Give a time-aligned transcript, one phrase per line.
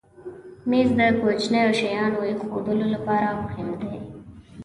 [0.69, 3.93] مېز د کوچنیو شیانو ایښودلو لپاره مهم دی.